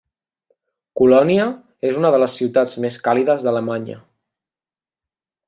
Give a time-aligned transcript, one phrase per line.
[1.01, 1.45] Colònia
[1.89, 4.01] és una de les ciutats més càlides d'Alemanya.